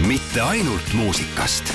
[0.00, 1.68] mitte ainult muusikast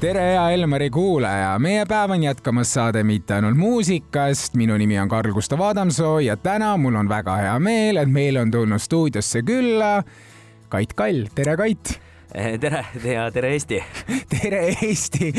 [0.00, 4.54] tere, hea Elmari kuulaja, meie päev on jätkamas saade Mitte ainult muusikast.
[4.54, 8.36] minu nimi on Karl Gustav Adamsoo ja täna mul on väga hea meel, et meil
[8.36, 10.02] on tulnud stuudiosse külla
[10.68, 11.98] Kait Kall, tere Kait
[12.34, 13.78] Eh, tere ja tere Eesti
[14.34, 15.32] tere Eesti.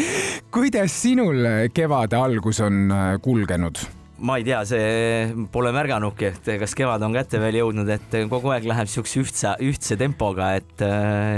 [0.52, 4.05] kuidas sinul kevade algus on äh, kulgenud?
[4.18, 8.52] Ma ei tea, see pole märganudki, et kas kevad on kätte veel jõudnud, et kogu
[8.54, 10.84] aeg läheb siukse ühtse, ühtse tempoga, et,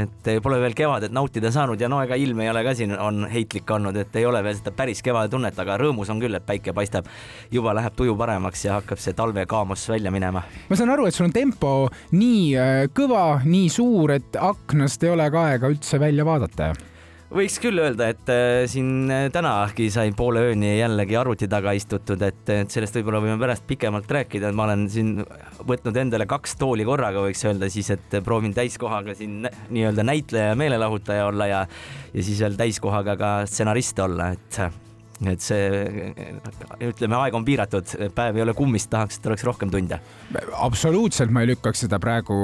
[0.04, 3.26] et pole veel kevadet nautida saanud ja no ega ilm ei ole ka siin, on
[3.32, 6.46] heitlik olnud, et ei ole veel seda päris kevade tunnet, aga rõõmus on küll, et
[6.46, 7.10] päike paistab.
[7.52, 10.44] juba läheb tuju paremaks ja hakkab see talvekaamos välja minema.
[10.70, 11.74] ma saan aru, et sul on tempo
[12.12, 16.74] nii äh, kõva, nii suur, et aknast ei ole ka aega üldse välja vaadata
[17.34, 22.24] võiks küll öelda, et äh, siin äh, tänagi sai poole ööni jällegi arvuti taga istutud,
[22.24, 25.14] et, et sellest võib-olla võime pärast pikemalt rääkida, et ma olen siin
[25.68, 30.60] võtnud endale kaks tooli korraga, võiks öelda siis, et proovin täiskohaga siin nii-öelda näitleja ja
[30.60, 31.64] meelelahutaja olla ja
[32.14, 34.87] ja siis veel täiskohaga ka stsenarist olla, et
[35.26, 36.12] et see,
[36.86, 40.00] ütleme, aeg on piiratud, päev ei ole kummist, tahaks, et oleks rohkem tunde.
[40.54, 42.38] absoluutselt, ma ei lükkaks seda praegu,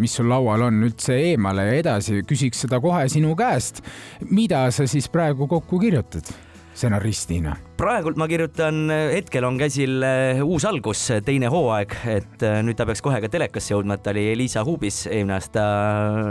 [0.00, 3.82] mis sul laual on, üldse eemale ja edasi, küsiks seda kohe sinu käest.
[4.30, 6.28] mida sa siis praegu kokku kirjutad
[6.74, 7.56] stsenaristina?
[7.80, 12.84] Praegult ma kirjutan, hetkel on käsil eh, uus algus, teine hooaeg, et eh, nüüd ta
[12.84, 15.62] peaks kohe ka telekasse jõudma, et ta oli Liisa Huubis eelmine aasta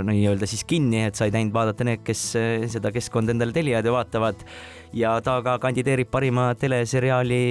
[0.06, 3.96] nii-öelda siis kinni, et sai näinud vaadata need, kes eh, seda keskkonda endale tellivad ja
[3.96, 4.46] vaatavad.
[4.94, 7.42] Ja ta ka kandideerib parima teleseriaali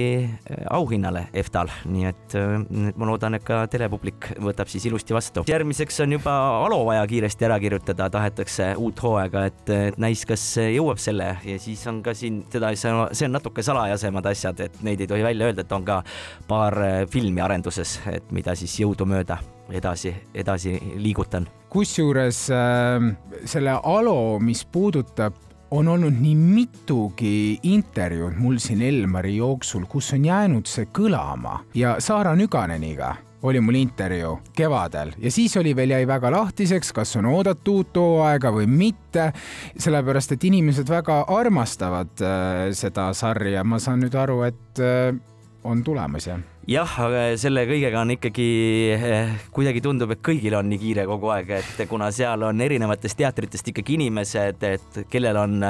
[0.75, 2.35] auhinnale EFTA-l, nii et
[2.99, 5.45] ma loodan, et ka telepublik võtab siis ilusti vastu.
[5.47, 6.33] järgmiseks on juba
[6.65, 9.71] Alo vaja kiiresti ära kirjutada, tahetakse uut hooaega, et,
[10.03, 11.29] näis, kas jõuab selle.
[11.47, 15.23] Ja siis on ka siin seda, see on natuke salajasemad asjad, et neid ei tohi
[15.23, 16.03] välja öelda, et on ka
[16.47, 19.39] paar äh, filmi arenduses, et mida siis jõudumööda
[19.71, 21.47] edasi, edasi liigutan.
[21.69, 23.09] kusjuures äh,
[23.45, 25.33] selle Alo, mis puudutab
[25.71, 31.97] on olnud nii mitugi intervjuud mul siin Elmari jooksul, kus on jäänud see kõlama ja
[31.99, 35.13] Saara Nüganeniga oli mul intervjuu kevadel.
[35.17, 39.31] Ja siis oli veel jäi väga lahtiseks, kas on oodata uut hooaega või mitte,
[39.79, 45.13] sellepärast et inimesed väga armastavad äh, seda sarja, ma saan nüüd aru, et äh,
[45.63, 46.39] on tulemas jah?
[46.69, 48.49] Jah, aga selle kõigega on ikkagi
[48.93, 53.17] eh, kuidagi tundub, et kõigil on nii kiire kogu aeg, et kuna seal on erinevatest
[53.17, 55.63] teatritest ikkagi inimesed, et kellel on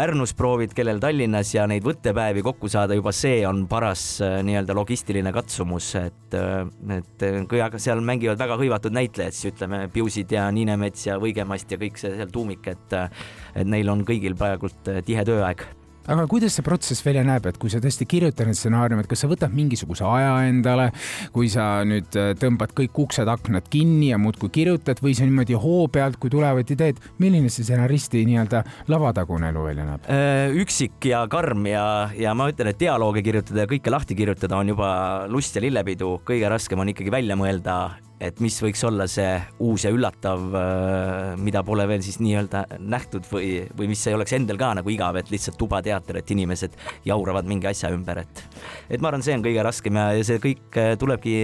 [0.00, 4.72] Pärnus proovid, kellel Tallinnas ja neid võttepäevi kokku saada, juba see on paras eh, nii-öelda
[4.78, 6.62] logistiline katsumus, et, eh,
[6.96, 11.76] et kui aga seal mängivad väga hõivatud näitlejad, siis ütleme, Piusid ja Niinemets ja Võigemast
[11.76, 15.66] ja kõik see seal tuumik, et et neil on kõigil praegult tihe tööaeg
[16.10, 19.30] aga kuidas see protsess välja näeb, et kui sa tõesti kirjutad need stsenaariumid, kas sa
[19.30, 20.90] võtad mingisuguse aja endale,
[21.34, 25.86] kui sa nüüd äh, tõmbad kõik uksed-aknad kinni ja muudkui kirjutad või sa niimoodi hoo
[25.92, 30.10] pealt, kui tulevad ideed, milline see stsenaristi nii-öelda lavatagune elu välja näeb?
[30.10, 31.86] Äh, üksik ja karm ja,
[32.18, 34.92] ja ma ütlen, et dialoogi kirjutada ja kõike lahti kirjutada on juba
[35.30, 37.80] lust ja lillepidu, kõige raskem on ikkagi välja mõelda
[38.20, 39.28] et mis võiks olla see
[39.64, 44.34] uus ja üllatav, äh, mida pole veel siis nii-öelda nähtud või, või mis ei oleks
[44.36, 46.76] endal ka nagu igav, et lihtsalt tubateater, et inimesed
[47.08, 48.44] jauravad mingi asja ümber, et
[48.90, 51.36] et ma arvan, see on kõige raskem ja, ja see kõik äh, tulebki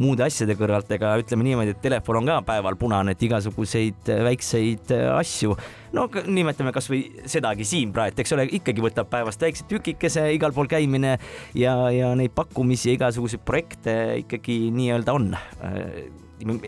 [0.00, 4.24] muude asjade kõrvalt, ega ütleme niimoodi, et telefon on ka päeval punane, et igasuguseid äh,
[4.26, 5.54] väikseid asju.
[5.94, 10.66] No nimetame kasvõi sedagi Siim praegu, eks ole, ikkagi võtab päevast väikse tükikese igal pool
[10.70, 11.14] käimine
[11.54, 15.30] ja, ja neid pakkumisi ja igasuguseid projekte ikkagi nii-öelda on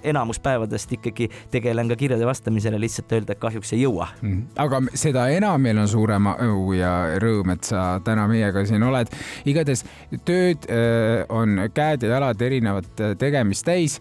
[0.02, 4.42] enamus päevadest ikkagi tegelen ka kirjade vastamisele, lihtsalt öelda, et kahjuks ei jõua mm..
[4.62, 9.10] aga seda enam meil on suurem au ja rõõm, et sa täna meiega siin oled.
[9.44, 9.84] igatahes
[10.28, 13.98] tööd äh, on käed ja jalad erinevat äh, tegemist täis.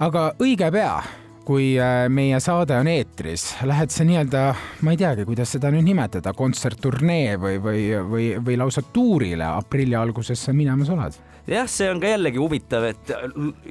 [0.00, 0.94] aga õige pea
[1.42, 4.44] kui äh, meie saade on eetris, lähed sa nii-öelda,
[4.86, 9.98] ma ei teagi, kuidas seda nüüd nimetada, kontsertturnee või, või, või, või lausa tuurile aprilli
[9.98, 11.18] alguses sa minemas oled
[11.48, 13.12] jah, see on ka jällegi huvitav, et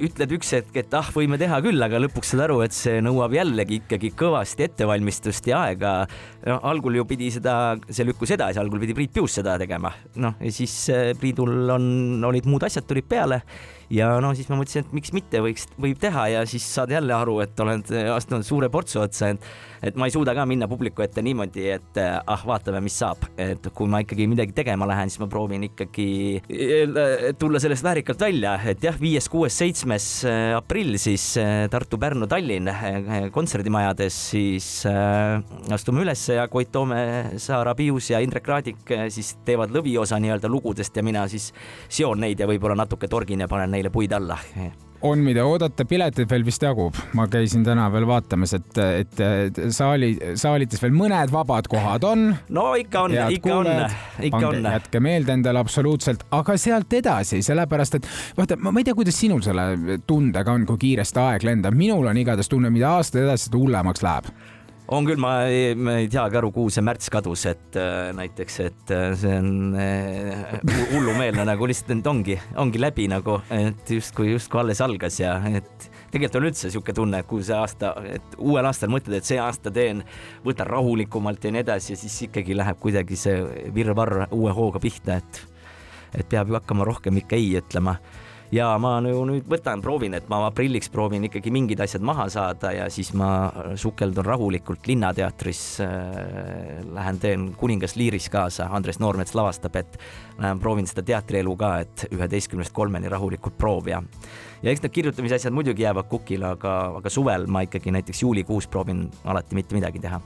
[0.08, 3.34] ütled üks hetk, et ah, võime teha küll, aga lõpuks saad aru, et see nõuab
[3.36, 5.92] jällegi ikkagi kõvasti ettevalmistust ja aega.
[6.46, 10.40] no algul ju pidi seda, see lükkus edasi, algul pidi Priit Pius seda tegema, noh
[10.40, 11.86] ja siis äh, Priidul on,
[12.28, 13.42] olid muud asjad tulid peale
[13.92, 17.14] ja no siis ma mõtlesin, et miks mitte, võiks, võib teha ja siis saad jälle
[17.16, 19.52] aru, et oled astunud suure portsu otsa, et
[19.82, 23.66] et ma ei suuda ka minna publiku ette niimoodi, et ah, vaatame, mis saab, et
[23.74, 26.06] kui ma ikkagi midagi tegema lähen, siis ma proovin ikkagi
[27.40, 32.28] tulla sellest väärikalt välja, et jah, viies, kuues, seitsmes äh, aprill siis äh, Tartu, Pärnu,
[32.30, 34.68] Tallinn äh, kontserdimajades siis
[35.72, 37.02] astume ülesse ja Koit Toome,
[37.42, 41.50] Saara Pius ja Indrek Raadik siis teevad lõviosa nii-öelda lugudest ja mina siis
[41.90, 44.38] seon neid ja võib-olla natuke torgin ja panen neile puid alla
[45.02, 46.96] on, mida oodata, pileteid veel vist jagub.
[47.18, 52.28] ma käisin täna veel vaatamas, et, et saali, saalites veel mõned vabad kohad on.
[52.54, 53.70] no ikka on, ikka on,
[54.30, 54.70] ikka on.
[54.76, 58.08] jätke meelde endale absoluutselt, aga sealt edasi, sellepärast et
[58.38, 62.22] vaata, ma ei tea, kuidas sinul selle tundega on, kui kiiresti aeg lendab, minul on
[62.22, 64.30] igatahes tunne, mida aasta edasi, seda hullemaks läheb
[64.88, 68.58] on küll, ma ei, ma ei teagi aru, kuhu see märts kadus, et äh, näiteks,
[68.64, 70.56] et äh, see on äh,
[70.92, 75.88] hullumeelne nagu lihtsalt nüüd ongi, ongi läbi nagu, et justkui, justkui alles algas ja et
[76.12, 79.72] tegelikult on üldse niisugune tunne, kuhu see aasta, et uuel aastal mõtled, et see aasta
[79.74, 80.02] teen,
[80.44, 83.38] võtan rahulikumalt ja nii edasi ja siis ikkagi läheb kuidagi see
[83.74, 85.46] virvarr uue hooga pihta, et
[86.12, 87.94] et peab ju hakkama rohkem ikka ei ütlema
[88.52, 92.72] ja ma nagu nüüd võtan, proovin, et ma aprilliks proovin ikkagi mingid asjad maha saada
[92.76, 93.50] ja siis ma
[93.80, 95.90] sukeldun rahulikult Linnateatris äh,.
[96.92, 99.98] Lähen teen Kuningas Liiris kaasa, Andres Noormets lavastab, et
[100.38, 104.02] lähen proovin seda teatrielu ka, et üheteistkümnest kolmeni rahulikult proov ja
[104.62, 108.68] ja eks need kirjutamise asjad muidugi jäävad kukile, aga, aga suvel ma ikkagi näiteks juulikuus
[108.68, 110.20] proovin alati mitte midagi teha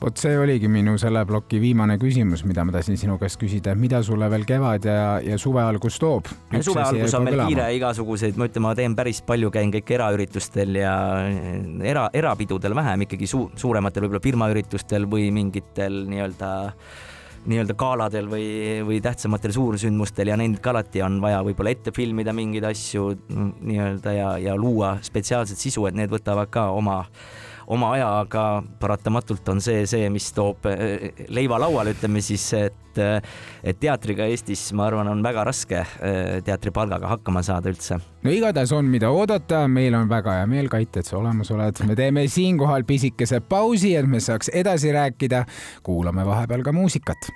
[0.00, 4.00] vot see oligi minu selle ploki viimane küsimus, mida ma tahtsin sinu käest küsida, mida
[4.06, 6.30] sulle veel kevad ja, ja suve algus toob?
[6.64, 7.52] suve algus on meil kõlama.
[7.52, 10.94] kiire igasuguseid, ma ütlen, ma teen päris palju, käin kõik eraüritustel ja
[11.92, 16.50] era, erapidudel vähem ikkagi su, suurematel võib-olla firmaüritustel või mingitel nii-öelda
[17.40, 18.48] nii-öelda galadel või,
[18.84, 24.16] või tähtsamatel suursündmustel ja neid ka alati on vaja võib-olla ette filmida mingeid asju nii-öelda
[24.16, 27.02] ja, ja luua spetsiaalset sisu, et need võtavad ka oma
[27.70, 28.44] oma aja, aga
[28.80, 33.18] paratamatult on see see, mis toob eh, leiva lauale, ütleme siis, et, eh,
[33.62, 35.84] et teatriga Eestis, ma arvan, on väga raske
[36.46, 38.00] teatripalgaga hakkama saada üldse.
[38.24, 41.84] no igatahes on, mida oodata, meil on väga hea meel, Kait, et sa olemas oled.
[41.86, 45.44] me teeme siinkohal pisikese pausi, et me saaks edasi rääkida.
[45.86, 47.30] kuulame vahepeal ka muusikat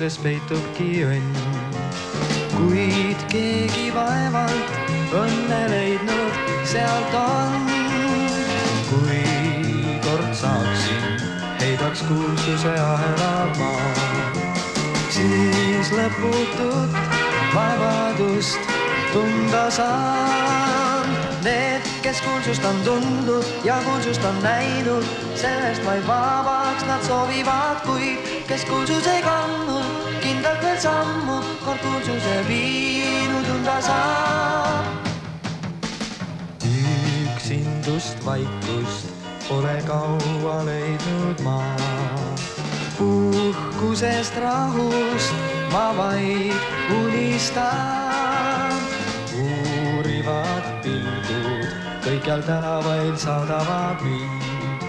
[0.00, 1.34] kuulsuses peitubki õnn.
[2.54, 4.70] kuid keegi vaevalt
[5.12, 7.68] õnne leidnud sealt on.
[8.88, 9.20] kui
[10.00, 11.04] kord saaksin,
[11.60, 13.92] heidaks kuulsuse ahelad maha,
[15.12, 16.96] siis lõputut
[17.52, 18.72] vabadust
[19.12, 20.89] tunda saan.
[21.44, 25.04] Need, kes kuulsust on tundnud ja kuulsust on näinud,
[25.34, 29.84] sellest vaid vabaks nad soovivad, kuid kes kuulsuse kandnud,
[30.20, 34.84] kindlalt veel sammu, kord kuulsuse viinud tunda saab.
[37.40, 39.08] üksindust, vaikust
[39.48, 41.62] pole kaua leidnud ma.
[43.00, 45.34] uhkusest, rahust
[45.72, 46.54] ma vaid
[47.00, 47.99] unistan.
[52.10, 54.82] Kõikjal tänavail saadavad mind.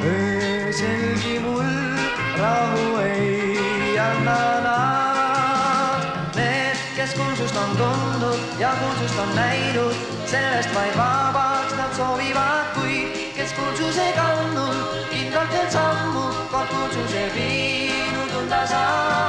[0.00, 1.68] ööselgi mul
[2.40, 6.08] rahu ei anna nad.
[6.36, 13.08] Need, kes kuulsust on tundnud ja kuulsust on näinud, sellest vaid vabaks nad soovivad, kuid
[13.36, 19.27] kes kuulsuse kandnud, kindlalt veel sammu, kord kuulsuse viinud tunda saab.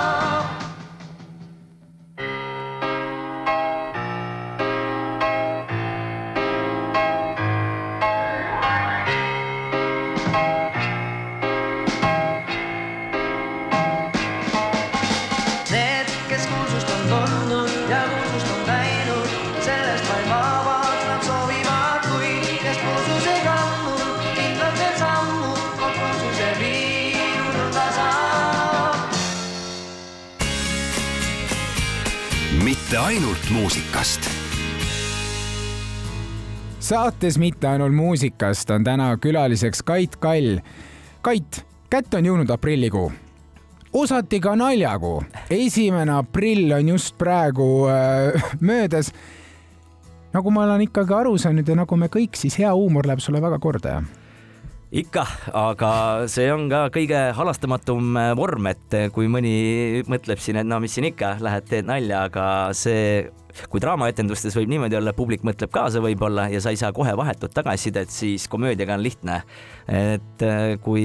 [33.10, 34.30] Ainult muusikast.
[36.80, 40.60] saates Mitte ainult muusikast on täna külaliseks Kait Kall.
[41.22, 43.08] Kait, kätte on jõudnud aprillikuu
[43.94, 45.24] osati ka naljakuu.
[45.50, 49.12] esimene aprill on just praegu äh, möödas.
[50.34, 53.42] nagu ma olen ikkagi aru saanud ja nagu me kõik, siis hea huumor läheb sulle
[53.42, 54.19] väga korda, jah?
[54.90, 55.92] Ikka, aga
[56.32, 60.80] see on ka kõige halastamatum äh, vorm, et äh, kui mõni mõtleb siin, et no
[60.82, 62.46] mis siin ikka, lähed teed nalja, aga
[62.78, 63.30] see
[63.70, 67.54] kui draamaetendustes võib niimoodi olla, publik mõtleb kaasa võib-olla ja sa ei saa kohe vahetut
[67.56, 69.42] tagasisidet, siis komöödiaga on lihtne.
[69.90, 71.04] et äh, kui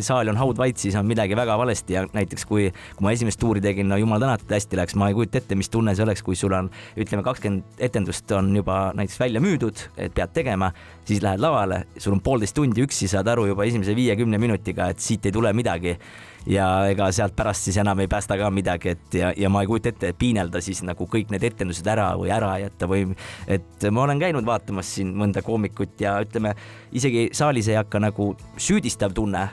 [0.00, 3.60] saal on haudvait, siis on midagi väga valesti ja näiteks kui, kui ma esimest tuuri
[3.60, 6.36] tegin, no jumal tänatud, hästi läks, ma ei kujuta ette, mis tunne see oleks, kui
[6.36, 10.72] sul on ütleme, kakskümmend etendust on juba näiteks välja müüdud, et pead tegema,
[11.04, 15.04] siis lähed lavale, sul on poolteist tundi üksi, saad aru juba esimese viiekümne minutiga, et
[15.04, 15.98] siit ei tule midagi
[16.46, 19.70] ja ega sealt pärast siis enam ei päästa ka midagi, et ja, ja ma ei
[19.70, 23.06] kujuta ette, piinelda siis nagu kõik need etendused ära või ära jätta või
[23.48, 26.54] et ma olen käinud vaatamas siin mõnda koomikut ja ütleme,
[26.92, 29.48] isegi saalis ei hakka nagu süüdistav tunne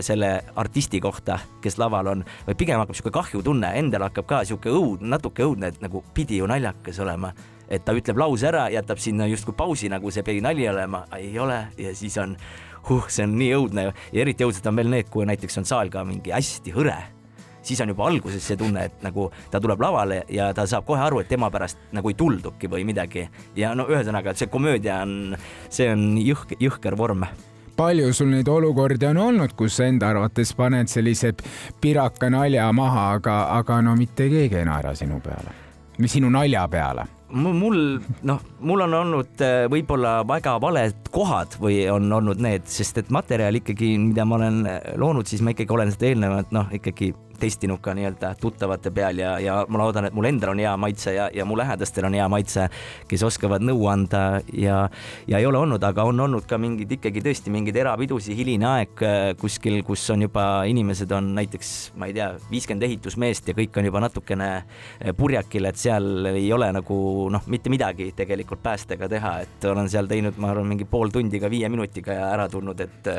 [0.00, 4.70] selle artisti kohta, kes laval on, vaid pigem hakkab sihuke kahjutunne, endal hakkab ka sihuke
[4.70, 7.32] õud, natuke õudne, et nagu pidi ju naljakas olema.
[7.68, 11.32] Et ta ütleb lause ära, jätab sinna justkui pausi, nagu see pidi nali olema, ei
[11.40, 12.36] ole ja siis on
[12.88, 15.92] huh, see on nii õudne ja eriti õudsed on veel need, kui näiteks on saal
[15.92, 16.96] ka mingi hästi hõre
[17.64, 21.00] siis on juba alguses see tunne, et nagu ta tuleb lavale ja ta saab kohe
[21.00, 23.28] aru, et tema pärast nagu ei tulduki või midagi.
[23.56, 25.36] ja no ühesõnaga, see komöödia on,
[25.72, 27.24] see on jõhk, jõhker vorm
[27.76, 31.32] palju sul neid olukordi on olnud, kus enda arvates paned sellise
[31.80, 35.56] piraka nalja maha, aga, aga no mitte keegi ei naera sinu peale
[35.98, 37.13] või sinu nalja peale?
[37.32, 37.78] Mul
[38.22, 43.10] noh, mul on olnud äh, võib-olla väga valed kohad või on olnud need, sest et
[43.14, 47.12] materjal ikkagi, mida ma olen äh, loonud, siis ma ikkagi olen seda eelnevalt noh, ikkagi
[47.40, 51.14] testinud ka nii-öelda tuttavate peal ja, ja ma loodan, et mul endal on hea maitse
[51.16, 52.68] ja, ja mu lähedastel on hea maitse,
[53.10, 54.84] kes oskavad nõu anda ja,
[55.30, 59.04] ja ei ole olnud, aga on olnud ka mingid ikkagi tõesti mingeid erapidusi, hiline aeg
[59.06, 63.80] äh, kuskil, kus on juba inimesed on näiteks, ma ei tea, viiskümmend ehitusmeest ja kõik
[63.80, 64.50] on juba natukene
[65.18, 66.98] purjakil, et seal ei ole nagu
[67.32, 71.40] noh, mitte midagi tegelikult päästega teha, et olen seal teinud, ma arvan, mingi pool tundi
[71.42, 73.12] ka viie minutiga ja ära tulnud, et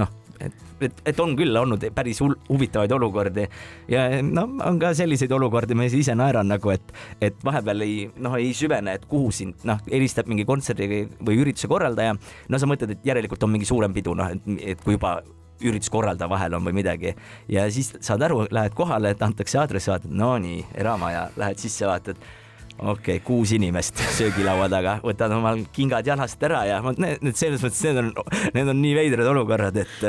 [0.00, 3.46] noh, et, et, et on küll olnud päris huvitavaid olukordi
[3.92, 8.38] ja no on ka selliseid olukordi, ma ise naeran nagu, et, et vahepeal ei noh,
[8.38, 12.16] ei süvene, et kuhu sind noh, helistab mingi kontserdi või ürituse korraldaja.
[12.48, 15.18] no sa mõtled, et järelikult on mingi suurem pidu, noh, et, et kui juba
[15.62, 17.12] ürituskorraldaja vahel on või midagi
[17.50, 21.86] ja siis saad aru, lähed kohale, et antakse aadress, vaatad, no nii, eramaja, lähed sisse,
[21.86, 22.18] vaatad
[22.78, 27.62] okei okay,, kuus inimest söögilaua taga, võtad omal kingad jalast ära ja need, need selles
[27.62, 28.10] mõttes, need on,
[28.56, 30.02] need on nii veidrad olukorrad, et,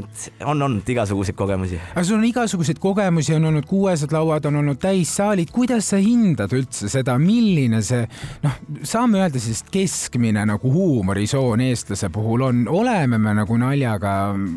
[0.00, 1.78] et on olnud igasuguseid kogemusi.
[1.92, 6.52] aga sul on igasuguseid kogemusi, on olnud kuuesed lauad, on olnud täissaalid, kuidas sa hindad
[6.56, 8.02] üldse seda, milline see
[8.44, 14.16] noh, saame öelda siis keskmine nagu huumorisoon eestlase puhul on, oleme me nagu naljaga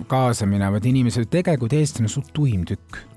[0.10, 2.98] kaasa minevad inimesed, tegelikult eestlane on suht tuim tükk.
[2.98, 3.13] Äh,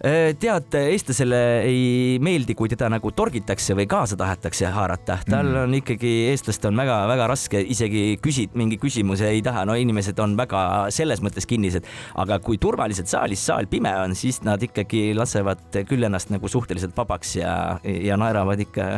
[0.00, 1.38] tead, eestlasele
[1.68, 5.58] ei meeldi, kui teda nagu torgitakse või kaasa tahetakse haarata, tal mm.
[5.66, 10.38] on ikkagi, eestlast on väga-väga raske, isegi küsid mingi küsimuse ei taha, no inimesed on
[10.40, 10.62] väga
[10.94, 11.84] selles mõttes kinnised,
[12.22, 16.96] aga kui turvaliselt saalis, saal pime on, siis nad ikkagi lasevad küll ennast nagu suhteliselt
[16.96, 17.52] vabaks ja,
[17.84, 18.88] ja naeravad ikka.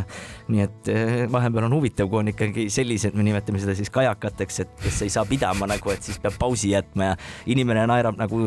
[0.52, 4.61] nii et äh, vahepeal on huvitav, kui on ikkagi sellised, me nimetame seda siis kajakateks,
[4.62, 8.47] et kes ei saa pidama nagu, et siis peab pausi jätma ja inimene naerab nagu,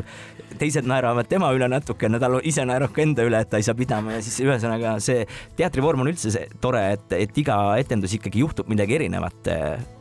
[0.59, 3.77] teised naeravad tema üle natukene, tal ise naerab ka enda üle, et ta ei saa
[3.77, 5.25] pidama ja siis ühesõnaga see
[5.57, 9.51] teatrivorm on üldse see tore, et, et iga etendus ikkagi juhtub midagi erinevat.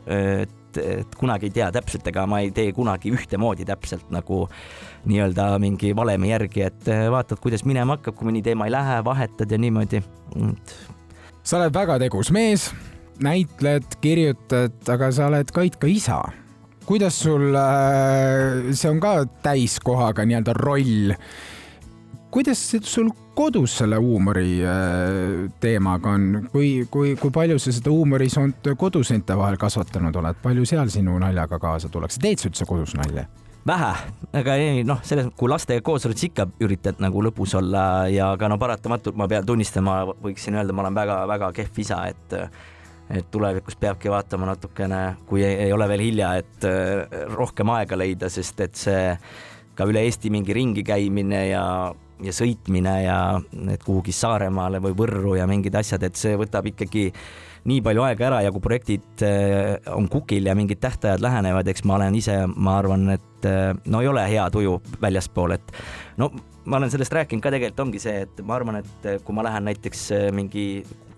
[0.05, 4.43] et, et kunagi ei tea täpselt, ega ma ei tee kunagi ühtemoodi täpselt nagu
[5.07, 9.51] nii-öelda mingi valemi järgi, et vaatad, kuidas minema hakkab, kui mõni teema ei lähe, vahetad
[9.51, 10.03] ja niimoodi.
[11.43, 12.71] sa oled väga tegus mees,
[13.23, 16.19] näitled, kirjutad, aga sa oled Kait ka isa
[16.85, 21.15] kuidas sul, äh, see on ka täiskohaga nii-öelda roll
[22.35, 28.67] kuidas sul kodus selle huumori äh, teemaga on, kui, kui, kui palju sa seda huumorisoont
[28.79, 33.27] koduseinte vahel kasvatanud oled, palju seal sinu naljaga kaasa tullakse, teed sa üldse kodus nalja?
[33.65, 33.93] vähe,
[34.37, 38.29] aga ei noh, selles, kui lastega koos oled, siis ikka üritad nagu lõbus olla ja
[38.37, 42.39] ka no paratamatult ma pean tunnistama, võiksin öelda, ma olen väga-väga kehv isa, et
[43.15, 47.97] et tulevikus peabki vaatama natukene, kui ei, ei ole veel hilja, et äh, rohkem aega
[47.97, 49.11] leida, sest et see
[49.75, 51.65] ka üle Eesti mingi ringi käimine ja
[52.23, 53.17] ja sõitmine ja
[53.73, 57.09] et kuhugi Saaremaale või Võrru ja mingid asjad, et see võtab ikkagi
[57.65, 61.85] nii palju aega ära ja kui projektid eh, on kukil ja mingid tähtajad lähenevad, eks
[61.87, 65.73] ma olen ise, ma arvan, et eh, no ei ole hea tuju väljaspool, et
[66.21, 66.29] no
[66.65, 69.67] ma olen sellest rääkinud ka tegelikult ongi see, et ma arvan, et kui ma lähen
[69.69, 70.67] näiteks eh, mingi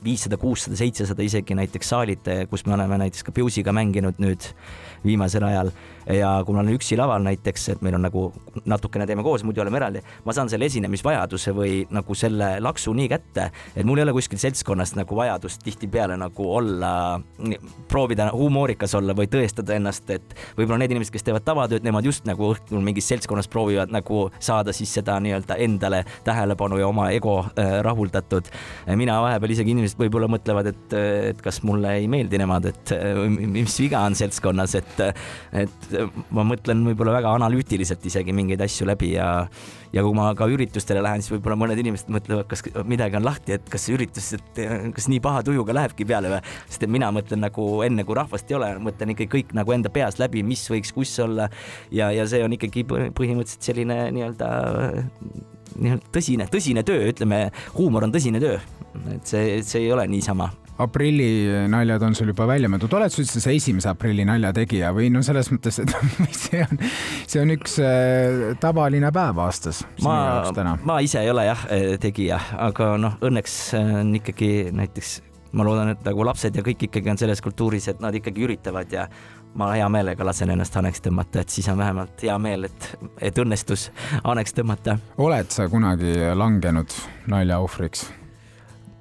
[0.03, 4.51] viissada, kuussada, seitsesada isegi näiteks saalid, kus me oleme näiteks ka Piusiga mänginud nüüd
[5.05, 5.71] viimasel ajal
[6.15, 8.27] ja kui ma olen üksi laval näiteks, et meil on nagu
[8.69, 13.09] natukene teeme koos, muidu oleme eraldi, ma saan selle esinemisvajaduse või nagu selle laksu nii
[13.11, 16.91] kätte, et mul ei ole kuskil seltskonnas nagu vajadust tihtipeale nagu olla,
[17.91, 22.27] proovida humoorikas olla või tõestada ennast, et võib-olla need inimesed, kes teevad tavatööd, nemad just
[22.29, 27.39] nagu õhtul mingis seltskonnas proovivad nagu saada siis seda nii-öelda endale tähelepanu ja oma ego
[27.43, 28.47] äh, rahuldatud.
[28.95, 30.95] mina vahepeal isegi inimesed inimesed võib-olla mõtlevad, et,
[31.31, 32.93] et kas mulle ei meeldi nemad, et
[33.39, 35.01] mis viga on seltskonnas, et,
[35.63, 35.87] et
[36.35, 39.47] ma mõtlen võib-olla väga analüütiliselt isegi mingeid asju läbi ja,
[39.93, 43.57] ja kui ma ka üritustele lähen, siis võib-olla mõned inimesed mõtlevad, kas midagi on lahti,
[43.57, 44.61] et kas üritus, et
[44.95, 48.51] kas nii paha tujuga lähebki peale või, sest et mina mõtlen nagu enne, kui rahvast
[48.51, 51.47] ei ole, mõtlen ikkagi kõik nagu enda peas läbi, mis võiks kus olla.
[51.93, 54.49] Ja, ja see on ikkagi põhimõtteliselt selline nii-öelda
[56.13, 58.57] tõsine, tõsine töö, ütleme, huumor on tõsine töö,
[59.13, 60.49] et see, see ei ole niisama.
[60.77, 65.07] Aprillinaljad on sul juba välja mõeldud, oled sa üldse see esimese aprilli nalja tegija või
[65.09, 65.93] no selles mõttes, et
[66.43, 66.83] see on,
[67.25, 70.45] see on üks äh, tavaline päev aastas ma,
[70.85, 75.15] ma ise ei ole jah äh, tegija, aga noh, õnneks äh, on ikkagi näiteks
[75.57, 78.93] ma loodan, et nagu lapsed ja kõik ikkagi on selles kultuuris, et nad ikkagi üritavad
[78.93, 79.07] ja
[79.57, 82.87] ma hea meelega lasen ennast haneks tõmmata, et siis on vähemalt hea meel, et,
[83.29, 83.89] et õnnestus
[84.23, 84.97] haneks tõmmata.
[85.17, 86.93] oled sa kunagi langenud
[87.31, 88.07] nalja ohvriks?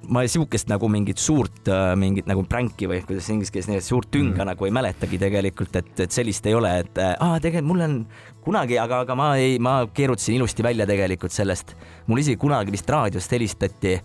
[0.07, 4.07] ma sihukest nagu mingit suurt äh, mingit nagu pränki või kuidas inglise keeles nii, suurt
[4.13, 4.49] tünga mm.
[4.53, 7.97] nagu ei mäletagi tegelikult, et, et sellist ei ole, et äh, aa, tegelikult mul on
[8.45, 11.75] kunagi, aga, aga ma ei, ma keerutasin ilusti välja tegelikult sellest.
[12.07, 13.97] mul isegi kunagi vist raadiost helistati,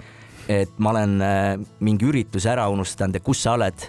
[0.51, 1.49] et ma olen äh,
[1.87, 3.87] mingi ürituse ära unustanud ja kus sa oled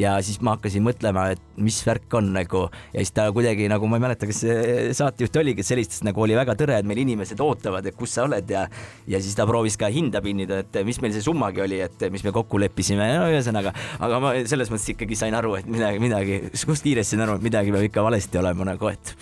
[0.00, 3.88] ja siis ma hakkasin mõtlema, et mis värk on nagu ja siis ta kuidagi nagu
[3.90, 7.02] ma ei mäleta, kas see saatejuht oligi, et sellist nagu oli väga tore, et meil
[7.04, 8.66] inimesed ootavad, et kus sa oled ja
[9.10, 12.24] ja siis ta proovis ka hinda pinnida, et mis meil see summagi oli, et mis
[12.26, 13.74] me kokku leppisime, no ühesõnaga,
[14.04, 17.46] aga ma selles mõttes ikkagi sain aru, et midagi, midagi, kust kiiresti sain aru, et
[17.46, 19.14] midagi peab ikka valesti olema nagu, et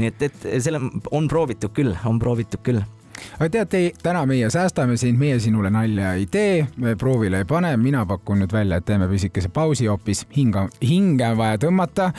[0.00, 0.82] nii et, et selle
[1.14, 2.82] on proovitud küll, on proovitud küll
[3.38, 6.66] aga tead, täna meie säästame sind, meie sinule nalja ei tee,
[7.00, 11.40] proovile ei pane, mina pakun nüüd välja, et teeme pisikese pausi hoopis, hinga, hinge on
[11.40, 12.10] vaja tõmmata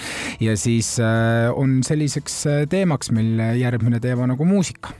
[0.43, 4.95] ja siis äh, on selliseks äh, teemaks meil järgmine teema nagu muusika.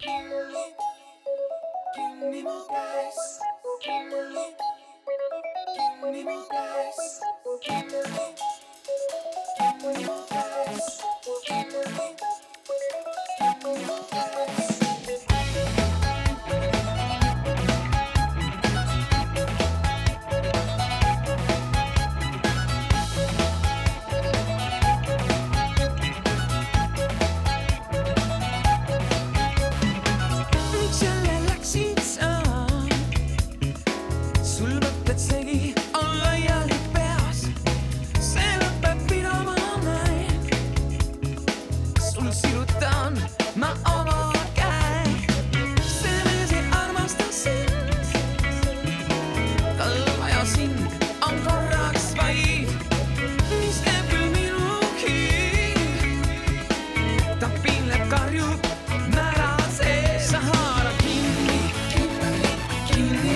[62.97, 63.34] Ma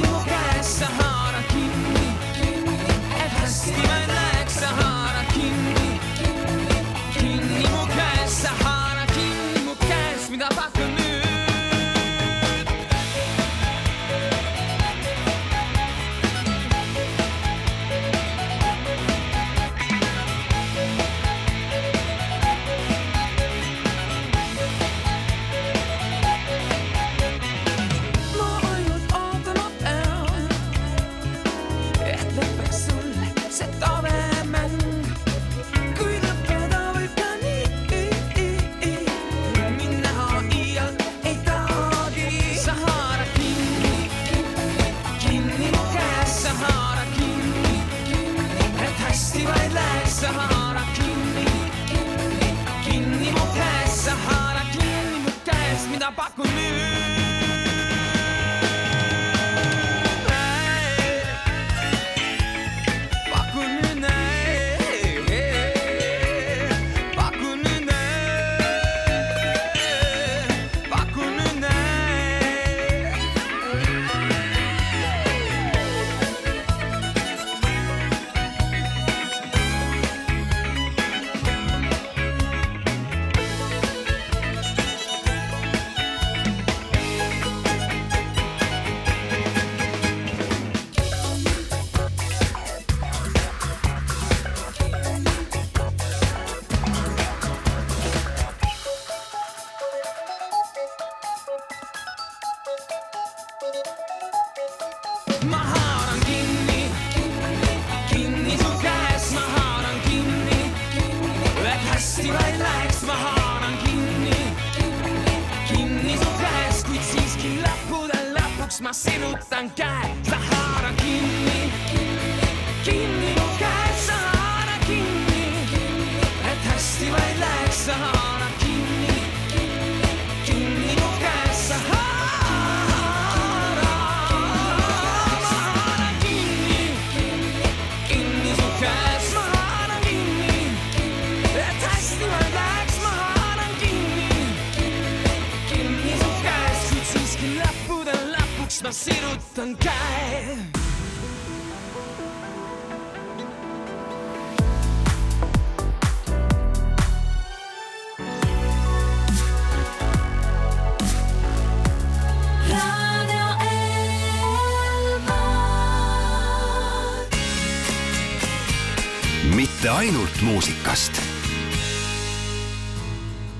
[169.80, 171.22] mitte ainult muusikast.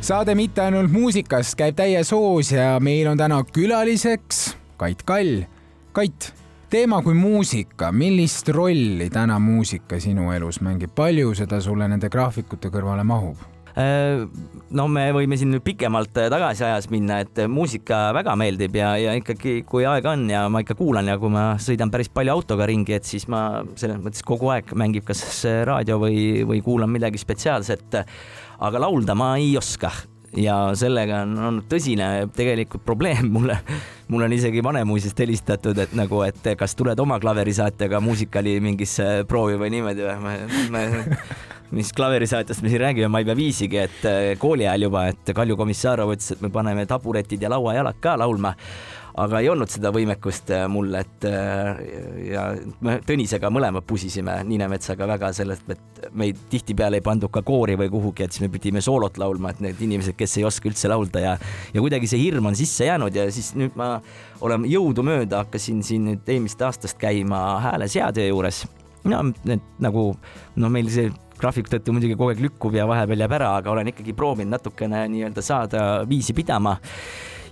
[0.02, 5.46] saade Mitte ainult muusikast käib täies hoos ja meil on täna külaliseks Kait Kall.
[5.90, 6.28] Kait,
[6.70, 12.70] teema kui muusika, millist rolli täna muusika sinu elus mängib, palju seda sulle nende graafikute
[12.70, 13.40] kõrvale mahub?
[13.80, 14.22] Äh,
[14.76, 18.92] no me võime siin nüüd pikemalt äh, tagasi ajas minna, et muusika väga meeldib ja,
[19.02, 22.38] ja ikkagi, kui aega on ja ma ikka kuulan ja kui ma sõidan päris palju
[22.38, 25.24] autoga ringi, et siis ma selles mõttes kogu aeg mängib kas
[25.66, 28.04] raadio või, või kuulan midagi spetsiaalset.
[28.60, 29.90] aga laulda ma ei oska
[30.38, 33.58] ja sellega on olnud tõsine tegelikult probleem mulle.
[34.10, 39.58] mul on isegi Vanemuisest helistatud, et nagu, et kas tuled oma klaverisaatega muusikali mingisse proovi
[39.62, 40.10] või niimoodi
[40.74, 41.18] või
[41.72, 45.34] mis klaverisaatest me siin räägime, ma ei pea viisigi, et äh, kooli ajal juba, et
[45.36, 48.56] Kalju Komissarov ütles, et me paneme taburetid ja lauajalad ka laulma.
[49.24, 51.82] Aga ei olnud seda võimekust äh, mul, et äh,
[52.30, 52.46] ja
[52.86, 57.92] me Tõnisega mõlemad pusisime Niinemetsaga väga sellest, et meid tihtipeale ei pandud ka koori või
[57.94, 61.24] kuhugi, et siis me pidime soolot laulma, et need inimesed, kes ei oska üldse laulda
[61.24, 61.38] ja
[61.74, 63.96] ja kuidagi see hirm on sisse jäänud ja siis nüüd ma
[64.46, 68.64] olen jõudumööda hakkasin siin nüüd eelmisest aastast käima hääleseadja juures
[69.08, 70.12] no need nagu
[70.60, 73.92] no meil see graafiku tõttu muidugi kogu aeg lükkub ja vahepeal jääb ära, aga olen
[73.94, 76.76] ikkagi proovinud natukene nii-öelda saada viisi pidama.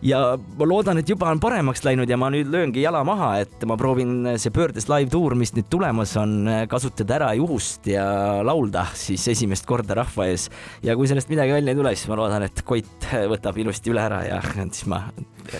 [0.05, 3.63] Ja ma loodan, et juba on paremaks läinud ja ma nüüd lööngi jala maha, et
[3.69, 6.37] ma proovin see pöördes live tuur, mis nüüd tulemas on,
[6.69, 8.05] kasutada ära juhust ja
[8.45, 10.49] laulda siis esimest korda rahva ees.
[10.85, 14.03] ja kui sellest midagi välja ei tule, siis ma loodan, et Koit võtab ilusti üle
[14.03, 15.05] ära ja siis ma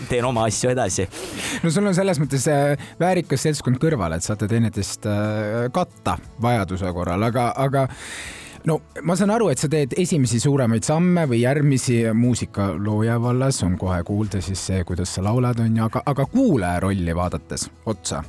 [0.10, 1.08] teen oma asju edasi.
[1.64, 6.92] no sul on selles mõttes äh, väärikas seltskond kõrval, et saate teineteist äh, katta vajaduse
[6.96, 7.88] korral, aga, aga
[8.68, 12.02] no ma saan aru, et sa teed esimesi suuremaid samme või järgmisi.
[12.18, 17.16] Muusikalooja vallas on kohe kuulda siis see, kuidas sa laulad, onju, aga, aga kuulaja rolli
[17.16, 18.24] vaadates otsa,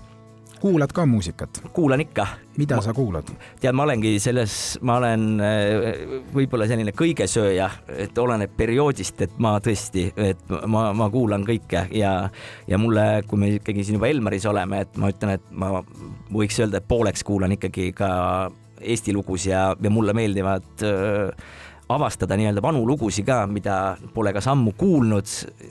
[0.63, 2.27] kuulad ka muusikat, kuulan ikka.
[2.59, 3.29] Mida sa kuulad?
[3.61, 5.99] tead, ma olengi selles, ma olen äh,
[6.35, 7.69] võib-olla selline kõigesööja,
[8.07, 11.87] et oleneb perioodist, et ma tõesti, et ma, ma kuulan kõike.
[11.99, 12.15] Ja,
[12.67, 15.77] ja mulle, kui me ikkagi siin juba Elmaris oleme, et ma ütlen, et ma
[16.35, 18.11] võiks öelda, et pooleks kuulan ikkagi ka
[18.81, 21.49] Eesti lugusid ja, ja mulle meeldivad äh,
[21.89, 25.29] avastada nii-öelda vanu lugusid ka, mida pole kas ammu kuulnud,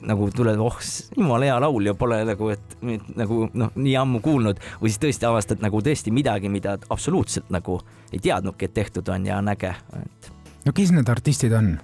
[0.09, 0.79] nagu tuleb, oh,
[1.17, 2.77] jumala hea laul ja pole nagu, et
[3.17, 7.79] nagu noh, nii ammu kuulnud või siis tõesti avastad nagu tõesti midagi, mida absoluutselt nagu
[8.11, 10.33] ei teadnudki, et tehtud on ja on äge, et
[10.65, 11.77] no kes need artistid on?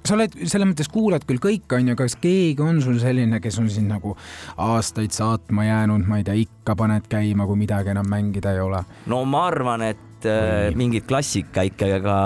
[0.00, 3.68] sa oled selles mõttes kuulad küll kõike, onju, kas keegi on sul selline, kes on
[3.70, 4.16] sind nagu
[4.56, 8.82] aastaid saatma jäänud, ma ei tea, ikka paned käima, kui midagi enam mängida ei ole?
[9.12, 12.18] no ma arvan, et äh, mingid klassika ikkagi ka,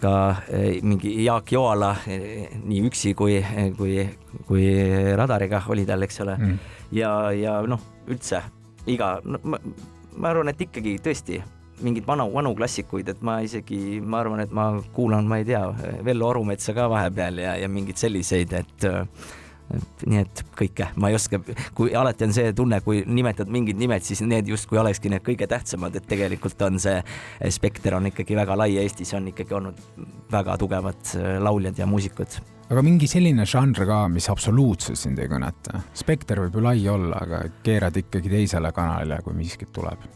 [0.00, 0.14] ka
[0.48, 3.40] äh, mingi Jaak Joala äh, nii üksi kui,
[3.78, 4.04] kui,
[4.48, 4.66] kui
[5.18, 6.58] Radariga oli tal, eks ole Mm.
[6.94, 8.38] ja, ja noh, üldse
[8.88, 9.58] iga no,, ma,
[10.16, 11.40] ma arvan, et ikkagi tõesti
[11.84, 15.62] mingeid vanu, vanu klassikuid, et ma isegi, ma arvan, et ma kuulan, ma ei tea,
[16.04, 18.90] Vello Arumetsa ka vahepeal ja, ja mingeid selliseid, et et
[20.06, 21.40] nii et kõike, ma ei oska,
[21.76, 25.48] kui alati on see tunne, kui nimetad mingid nimed, siis need justkui olekski need kõige
[25.50, 26.98] tähtsamad, et tegelikult on see
[27.54, 29.82] spekter on ikkagi väga lai, Eestis on ikkagi olnud
[30.32, 35.30] väga tugevad äh, lauljad ja muusikud aga mingi selline žanr ka, mis absoluutselt sind ei
[35.30, 35.82] kõneta.
[35.96, 40.06] spekter võib ju lai olla, aga keerad ikkagi teisele kanalile, kui miskit tuleb.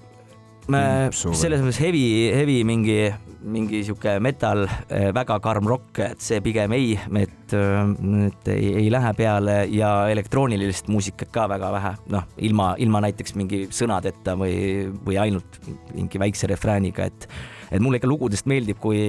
[1.28, 2.98] Või- selles mõttes heavy, heavy mingi,
[3.44, 9.12] mingi sihuke metal, väga karm rokk, et see pigem ei, et, et ei, ei lähe
[9.18, 15.20] peale ja elektroonilist muusikat ka väga vähe, noh, ilma, ilma näiteks mingi sõnadeta või, või
[15.20, 15.60] ainult
[15.92, 17.28] mingi väikse refrääniga, et
[17.74, 19.00] et mulle ikka lugudest meeldib, kui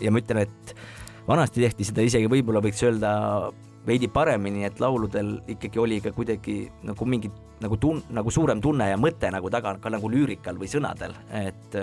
[0.00, 0.74] ja ma ütlen, et
[1.28, 3.10] vanasti tehti seda isegi võib-olla võiks öelda
[3.88, 7.30] veidi paremini, et lauludel ikkagi oli ka kuidagi nagu mingi
[7.62, 11.78] nagu tun-, nagu suurem tunne ja mõte nagu taga ka nagu lüürikal või sõnadel, et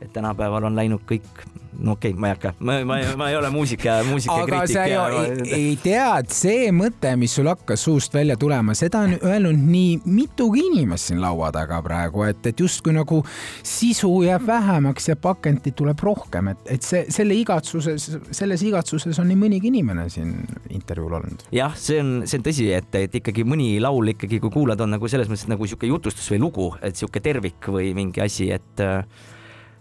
[0.00, 1.46] et tänapäeval on läinud kõik
[1.78, 4.84] no okei okay,, ma ei hakka, ma, ma, ma ei ole muusika, aga muusikakriitik sa
[4.88, 9.16] ju ei, ei tea, et see mõte, mis sul hakkas suust välja tulema, seda on
[9.18, 13.20] öelnud nii mitugi inimest siin laua taga praegu, et, et justkui nagu
[13.66, 19.30] sisu jääb vähemaks ja pakendit tuleb rohkem, et, et see selle igatsuses, selles igatsuses on
[19.30, 20.34] nii mõnigi inimene siin
[20.72, 21.46] intervjuul olnud.
[21.54, 24.96] jah, see on, see on tõsi, et, et ikkagi mõni laul ikkagi, kui kuulad, on
[24.96, 28.84] nagu selles mõttes nagu sihuke jutustus või lugu, et sihuke tervik või mingi asi, et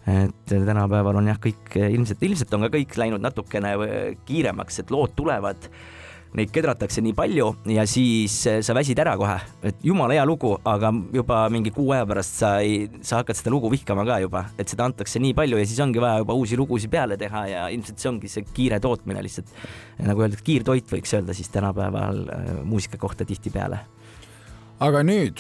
[0.06, 3.76] et tänapäeval on jah, kõik ilmselt, ilmselt on ka kõik läinud natukene
[4.28, 5.70] kiiremaks, et lood tulevad,
[6.36, 10.92] neid kedratakse nii palju ja siis sa väsid ära kohe, et jumala hea lugu, aga
[11.16, 14.72] juba mingi kuu aja pärast sa ei, sa hakkad seda lugu vihkama ka juba, et
[14.72, 18.04] seda antakse nii palju ja siis ongi vaja juba uusi lugusid peale teha ja ilmselt
[18.04, 19.54] see ongi see kiire tootmine lihtsalt.
[20.04, 23.80] nagu öeldakse, kiirtoit võiks öelda siis tänapäeval äh, muusika kohta tihtipeale.
[24.84, 25.40] aga nüüd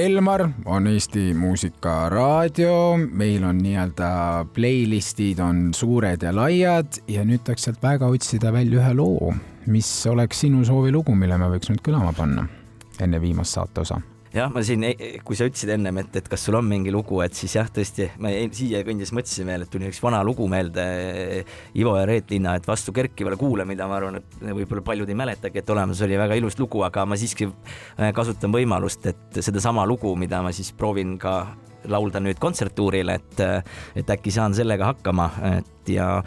[0.00, 4.10] Elmar on Eesti Muusikaraadio, meil on nii-öelda
[4.54, 9.34] playlist'id on suured ja laiad ja nüüd tahaks sealt väga otsida välja ühe loo,
[9.68, 12.46] mis oleks sinu soovilugu, mille me võiks nüüd kõlama panna
[13.00, 14.00] enne viimast saate osa
[14.34, 14.84] jah, ma siin,
[15.26, 18.10] kui sa ütlesid ennem, et, et kas sul on mingi lugu, et siis jah, tõesti,
[18.22, 20.84] ma siia kõndides mõtlesin veel, et tuli üks vana lugu meelde
[21.78, 25.18] Ivo ja Reet Linna, et Vastu kerkivale kuule, mida ma arvan, et võib-olla paljud ei
[25.18, 27.50] mäletagi, et olemas oli väga ilus lugu, aga ma siiski
[28.16, 31.40] kasutan võimalust, et sedasama lugu, mida ma siis proovin ka
[31.90, 33.44] laulda nüüd kontserttuuril, et,
[33.96, 36.18] et äkki saan sellega hakkama, et ja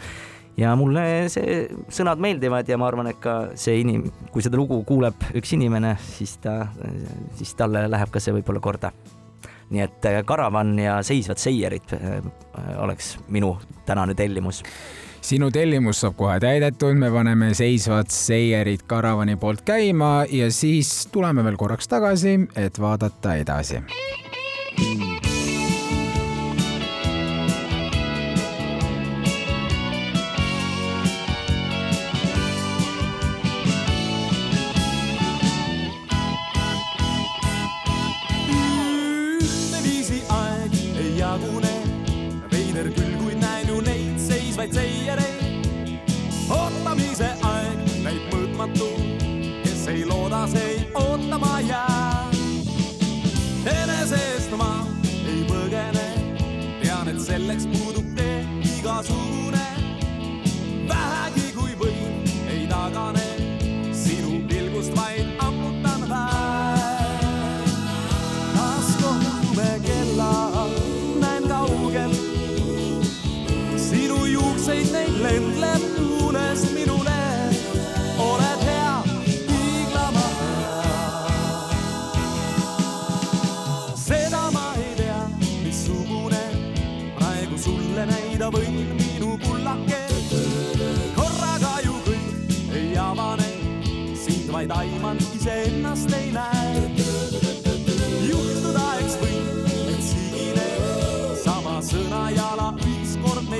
[0.56, 4.82] ja mulle see sõnad meeldivad ja ma arvan, et ka see inim-, kui seda lugu
[4.86, 6.60] kuuleb üks inimene, siis ta,
[7.38, 8.92] siis talle läheb ka see võib-olla korda.
[9.74, 12.20] nii et äh, Karavan ja Seisvad seierid äh,
[12.78, 14.62] oleks minu tänane tellimus
[15.24, 21.44] sinu tellimus saab kohe täidetud, me paneme seisvad seierid Karavani poolt käima ja siis tuleme
[21.44, 23.80] veel korraks tagasi, et vaadata edasi.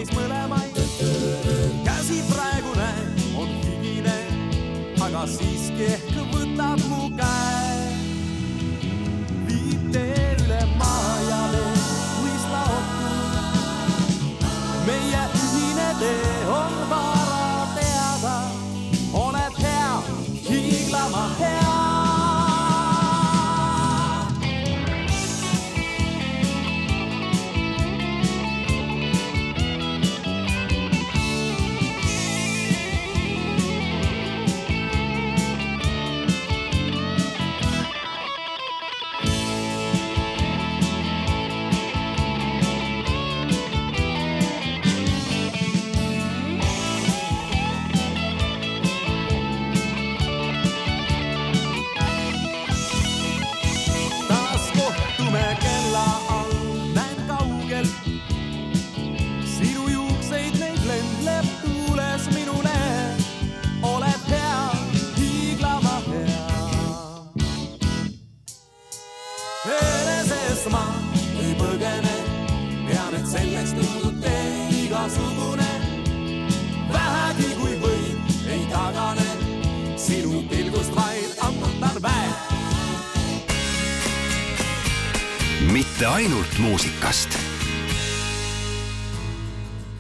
[0.04, 0.76] Meis mõlemaid.
[1.84, 4.16] käsi praegu näen, on higine,
[5.00, 7.88] aga siiski ehk võtab mu käe.
[9.48, 11.74] viib tee üle maa ja vee,
[12.20, 13.08] mõista ohtu.
[14.86, 16.33] meie ühine tee
[75.04, 75.68] igasugune.
[76.92, 79.26] vähegi kui võin, ei tagane,
[80.00, 82.32] sinu pilgust vaid ammutan väe
[85.72, 87.36] mitte ainult muusikast.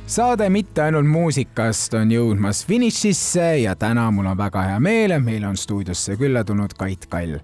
[0.06, 5.24] saade Mitte ainult muusikast on jõudmas finišisse ja täna mul on väga hea meel, et
[5.24, 7.38] meil on stuudiosse külla tulnud Kait Kall.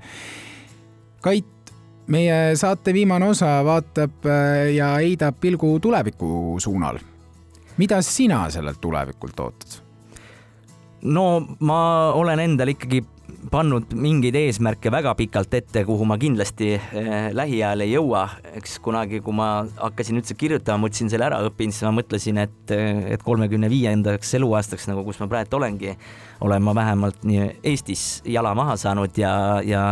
[1.20, 1.72] Kait,
[2.06, 7.00] meie saate viimane osa vaatab äh, ja heidab pilgu tuleviku suunal.
[7.80, 9.80] Mida sina sellelt tulevikult ootad?
[11.02, 11.24] no
[11.64, 11.80] ma
[12.16, 13.00] olen endal ikkagi
[13.50, 18.26] pannud mingeid eesmärke väga pikalt ette, kuhu ma kindlasti eh, lähiajal ei jõua.
[18.58, 22.74] eks kunagi, kui ma hakkasin üldse kirjutama, mõtlesin selle ära õppinud, siis ma mõtlesin, et,
[23.14, 25.96] et kolmekümne viiendaks eluaastaks, nagu kus ma praegu olengi,
[26.44, 29.32] olen ma vähemalt nii Eestis jala maha saanud ja,
[29.64, 29.84] ja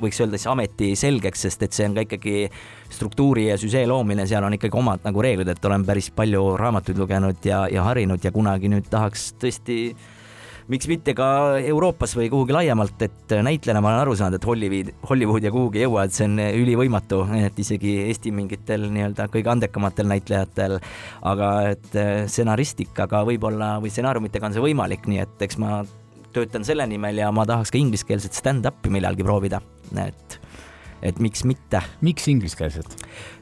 [0.00, 2.50] võiks öelda siis ameti selgeks, sest et see on ka ikkagi
[2.92, 7.00] struktuuri ja süžee loomine, seal on ikkagi omad nagu reeglid, et olen päris palju raamatuid
[7.00, 9.80] lugenud ja, ja harinud ja kunagi nüüd tahaks tõesti
[10.70, 11.26] miks mitte ka
[11.62, 15.82] Euroopas või kuhugi laiemalt, et näitlejana ma olen aru saanud, et Hollywood, Hollywood ja kuhugi
[15.82, 20.80] ei jõua, et see on ülivõimatu, et isegi Eesti mingitel nii-öelda kõige andekamatel näitlejatel,
[21.26, 21.92] aga et
[22.32, 25.84] stsenaristikaga võib-olla või stsenaariumitega on see võimalik, nii et eks ma
[26.36, 29.62] töötan selle nimel ja ma tahaks ka ingliskeelset stand-up'i millalgi proovida,
[30.02, 30.40] et
[31.04, 31.82] et miks mitte.
[32.00, 32.96] miks ingliskeelset?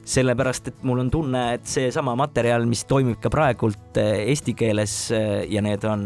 [0.04, 4.96] sellepärast, et mul on tunne, et seesama materjal, mis toimib ka praegult eh, eesti keeles
[5.16, 6.02] eh, ja need on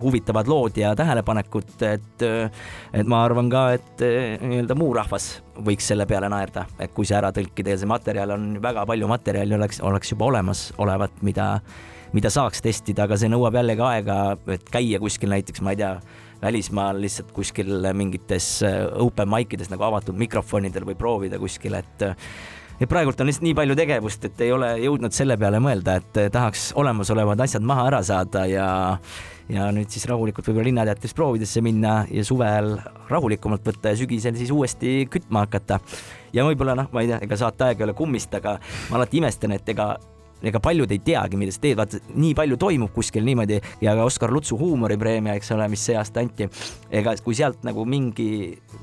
[0.00, 2.24] huvitavad lood ja tähelepanekud, et,
[2.96, 5.28] et ma arvan ka, et eh, nii-öelda muu rahvas
[5.60, 9.10] võiks selle peale naerda, et kui see ära tõlkida ja see materjal on väga palju
[9.12, 11.52] materjali oleks, oleks juba olemas olevat, mida,
[12.16, 14.18] mida saaks testida, aga see nõuab jällegi aega,
[14.54, 15.94] et käia kuskil näiteks, ma ei tea,
[16.40, 18.62] välismaal lihtsalt kuskil mingites
[19.02, 22.08] open mic ides nagu avatud mikrofonidel või proovida kuskil, et
[22.80, 26.20] et praegult on lihtsalt nii palju tegevust, et ei ole jõudnud selle peale mõelda, et
[26.32, 28.70] tahaks olemasolevad asjad maha ära saada ja
[29.50, 32.76] ja nüüd siis rahulikult võib-olla Linnateatris proovidesse minna ja suvel
[33.10, 35.80] rahulikumalt võtta ja sügisel siis uuesti kütma hakata.
[36.32, 38.56] ja võib-olla noh, ma ei tea, ega saateaeg ei ole kummist, aga
[38.90, 39.96] ma alati imestan, et ega
[40.42, 44.06] ega paljud ei teagi, mida sa teed, vaata nii palju toimub kuskil niimoodi ja ka
[44.08, 46.48] Oskar Lutsu huumoripreemia, eks ole, mis see aasta anti.
[46.90, 48.30] ega kui sealt nagu mingi,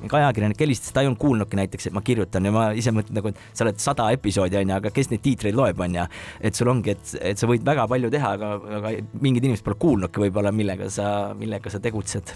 [0.02, 3.20] mingi ajakirjanik helistas, ta ei olnud kuulnudki näiteks, et ma kirjutan ja ma ise mõtlen
[3.20, 6.08] nagu, et sa oled sada episoodi onju, aga kes neid tiitreid loeb onju.
[6.42, 9.80] et sul ongi, et, et sa võid väga palju teha, aga, aga mingid inimesed pole
[9.82, 12.36] kuulnudki võib-olla, millega sa, millega sa tegutsed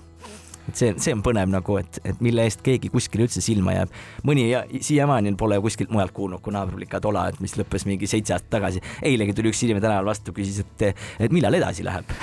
[0.69, 3.93] et see, see on põnev nagu, et, et mille eest keegi kuskil üldse silma jääb.
[4.27, 8.35] mõni ja, siiamaani pole kuskilt mujalt kuulnud kui naabrulika tola, et mis lõppes mingi seitse
[8.37, 8.81] aastat tagasi.
[9.01, 12.17] eilegi tuli üks inimene tänaval vastu, küsis, et, et millal edasi läheb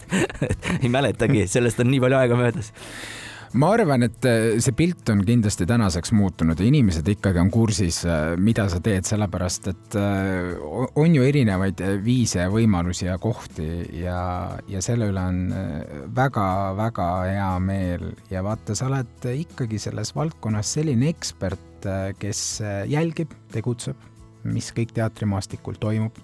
[0.82, 2.72] ei mäletagi, sellest on nii palju aega möödas
[3.58, 8.02] ma arvan, et äh, see pilt on kindlasti tänaseks muutunud ja inimesed ikkagi on kursis,
[8.06, 10.52] äh, mida sa teed, sellepärast et äh,
[11.00, 13.66] on ju erinevaid viise võimalusi ja kohti
[14.02, 14.20] ja,
[14.70, 15.40] ja selle üle on
[16.14, 21.88] väga-väga hea meel ja vaata, sa oled ikkagi selles valdkonnas selline ekspert,
[22.20, 22.60] kes
[22.92, 23.98] jälgib, tegutseb,
[24.52, 26.14] mis kõik teatrimaastikul toimub.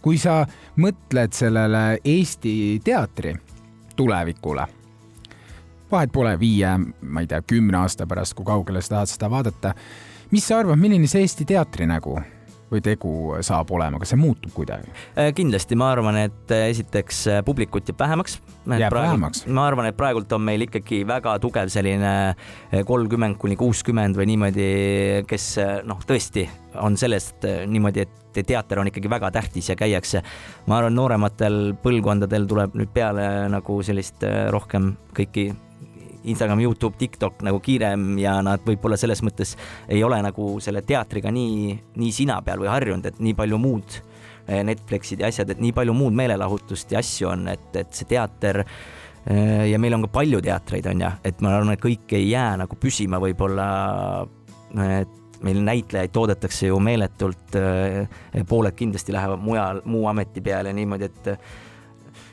[0.00, 0.44] kui sa
[0.78, 3.34] mõtled sellele Eesti teatri
[3.98, 4.77] tulevikule
[5.90, 9.74] vahet pole viie, ma ei tea, kümne aasta pärast, kui kaugele sa tahad seda vaadata.
[10.30, 12.18] mis sa arvad, milline see Eesti teatri nägu
[12.68, 13.12] või tegu
[13.44, 14.90] saab olema, kas see muutub kuidagi?
[15.16, 18.38] Äh, kindlasti, ma arvan, et äh, esiteks äh, publikut jääb vähemaks.
[18.66, 19.44] jääb praegu, vähemaks?
[19.46, 22.12] ma arvan, et praegult on meil ikkagi väga tugev selline
[22.86, 24.68] kolmkümmend kuni kuuskümmend või niimoodi,
[25.28, 25.50] kes
[25.88, 26.44] noh, tõesti
[26.84, 30.22] on sellest niimoodi, et teater on ikkagi väga tähtis ja käiakse.
[30.66, 34.22] ma arvan, noorematel põlvkondadel tuleb nüüd peale nagu sellist
[34.52, 35.48] rohkem kõiki
[36.24, 39.54] Instagram, Youtube, TikTok nagu kiirem ja nad võib-olla selles mõttes
[39.88, 43.98] ei ole nagu selle teatriga nii, nii sina peal või harjunud, et nii palju muud
[43.98, 48.08] eh, Netflixid ja asjad, et nii palju muud meelelahutust ja asju on, et, et see
[48.10, 52.18] teater eh, ja meil on ka palju teatreid, on ju, et ma arvan, et kõik
[52.18, 53.68] ei jää nagu püsima võib-olla,
[54.74, 61.66] meil näitlejaid toodetakse ju meeletult, eh, pooled kindlasti lähevad mujal, muu ameti peale niimoodi, et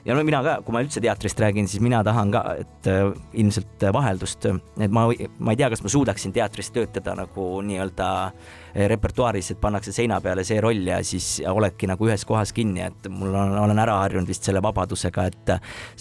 [0.06, 3.08] ja no mina ka, kui ma üldse teatrist räägin, siis mina tahan ka, et äh,
[3.41, 8.86] ilmselt vaheldust, et ma, ma ei tea, kas ma suudaksin teatris töötada nagu nii-öelda äh,
[8.91, 13.10] repertuaaris, et pannakse seina peale see roll ja siis oledki nagu ühes kohas kinni, et
[13.10, 15.56] mul on, olen ära harjunud vist selle vabadusega, et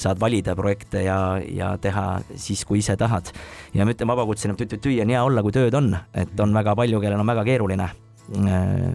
[0.04, 3.32] saad valida projekte ja, ja teha siis, kui ise tahad.
[3.74, 7.00] ja ma ütlen vabakutseline, tüü-tüü on hea olla, kui tööd on, et on väga palju,
[7.00, 7.88] kellel on väga keeruline.
[8.34, 8.90] Äh,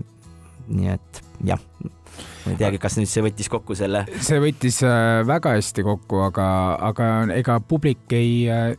[0.69, 1.61] nii et jah
[2.45, 4.05] ma ei teagi, kas nüüd see võttis kokku selle?
[4.25, 6.47] see võttis äh, väga hästi kokku, aga,
[6.89, 8.71] aga ega publik ei äh,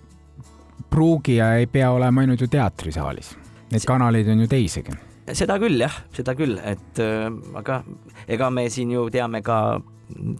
[0.90, 3.34] pruugi ja ei pea olema ainult ju teatrisaalis.
[3.70, 4.96] Neid kanaleid on ju teisigi.
[5.30, 7.28] seda küll jah, seda küll, et äh,
[7.60, 7.82] aga
[8.28, 9.80] ega me siin ju teame ka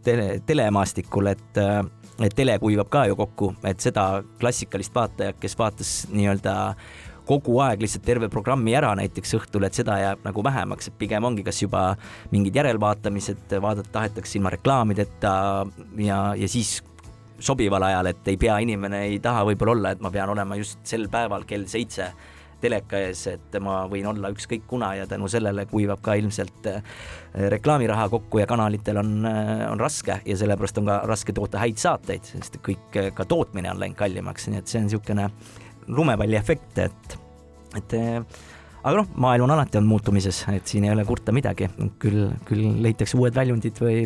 [0.04, 1.64] tele, telemaastikul, et
[2.20, 6.54] et tele kuivab ka ju kokku, et seda klassikalist vaatajat, kes vaatas nii-öelda
[7.26, 11.24] kogu aeg lihtsalt terve programmi ära näiteks õhtul, et seda jääb nagu vähemaks, et pigem
[11.28, 11.94] ongi kas juba
[12.32, 15.32] mingid järelvaatamised, vaadata tahetakse ilma reklaamideta
[16.00, 16.80] ja, ja siis
[17.40, 20.82] sobival ajal, et ei pea, inimene ei taha võib-olla olla, et ma pean olema just
[20.88, 22.10] sel päeval kell seitse
[22.60, 26.82] teleka ees, et ma võin olla ükskõik kuna ja tänu sellele kuivab ka ilmselt äh,
[27.54, 32.28] reklaamiraha kokku ja kanalitel on, on raske ja sellepärast on ka raske toota häid saateid,
[32.28, 35.30] sest kõik äh, ka tootmine on läinud kallimaks, nii et see on niisugune
[35.96, 37.18] lumepalliefekt, et,
[37.78, 38.40] et äh,
[38.80, 41.68] aga noh, maailm on alati olnud muutumises, et siin ei ole kurta midagi,
[42.02, 44.04] küll, küll leitakse uued väljundid või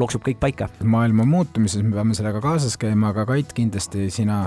[0.00, 0.70] loksub kõik paika.
[0.82, 4.44] maailm on muutumises, me peame sellega kaasas käima, aga Kait, kindlasti sina,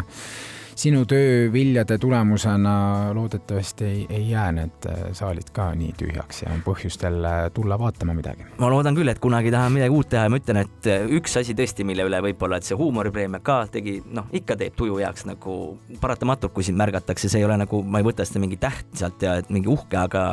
[0.76, 2.74] sinu töö viljade tulemusena
[3.14, 7.80] loodetavasti ei, ei jää need äh, saalid ka nii tühjaks ja on põhjust jälle tulla
[7.80, 8.46] vaatama midagi.
[8.58, 11.56] ma loodan küll, et kunagi tahan midagi uut teha ja ma ütlen, et üks asi
[11.58, 15.58] tõesti, mille üle võib-olla, et see huumoripreemia ka tegi, noh, ikka teeb tuju heaks nagu
[16.02, 19.22] paratamatult, kui sind märgatakse, see ei ole nagu, ma ei võta seda mingi täht sealt
[19.24, 20.24] ja et mingi uhke, aga,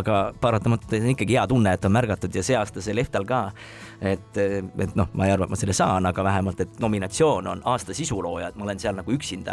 [0.00, 3.48] aga paratamatult on ikkagi hea tunne, et on märgatud ja see aasta see Lehtal ka,
[4.00, 7.62] et, et noh, ma ei arva, et ma selle saan, aga vähemalt, et nominatsioon on
[7.72, 9.47] aasta sisulooja, et ma olen seal nagu üksinda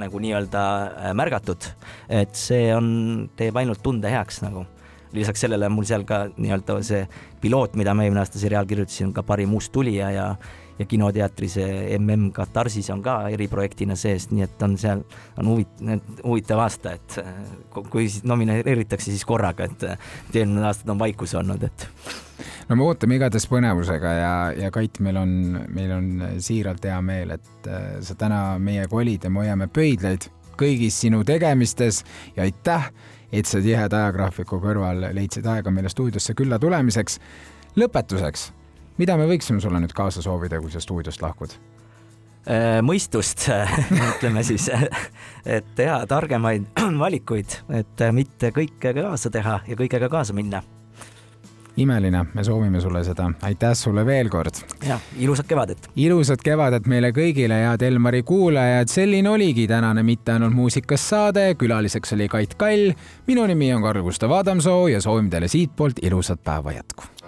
[0.00, 1.66] nagu nii-öelda äh, märgatud,
[2.08, 2.90] et see on,
[3.36, 4.66] teeb ainult tunde heaks nagu.
[5.10, 7.02] Lisaks sellele on mul seal ka nii-öelda see
[7.42, 10.34] piloot, mida ma eelmine aasta seriaal kirjutasin, ka parim uus tulija ja ja
[10.88, 15.04] kinoteatri see MM Katarsis on ka eriprojektina sees, nii et on seal,
[15.40, 15.84] on huvit-,
[16.24, 17.18] huvitav aasta, et
[17.70, 21.88] ku- kui nomineeritakse, siis korraga, et et eelmine aastad on vaikus olnud, et
[22.68, 25.32] no me ootame igatahes põnevusega ja, ja Kait, meil on,
[25.68, 27.70] meil on siiralt hea meel, et
[28.06, 32.04] sa täna meiega olid ja me hoiame pöidlaid kõigis sinu tegemistes
[32.36, 32.90] ja aitäh,
[33.32, 37.20] et sa tiheda ajagraafiku kõrval leidsid aega meile stuudiosse külla tulemiseks.
[37.78, 38.50] lõpetuseks,
[39.00, 41.54] mida me võiksime sulle nüüd kaasa soovida, kui sa stuudiost lahkud?
[42.48, 43.46] äh, mõistust,
[44.10, 44.68] ütleme siis,
[45.44, 46.68] et teha targemaid
[47.04, 50.62] valikuid, et mitte kõike kaasa teha ja kõigega kaasa minna.
[51.80, 55.88] imeline, me soovime sulle seda, aitäh sulle veel kord ja ilusat kevadet.
[55.96, 62.16] ilusat kevadet meile kõigile, head Elmari kuulajad, selline oligi tänane Mitte ainult muusikas saade, külaliseks
[62.18, 62.92] oli Kait Kall,
[63.26, 67.19] minu nimi on Karl-Gustav Adamsoo ja soovime teile siitpoolt ilusat päeva jätku.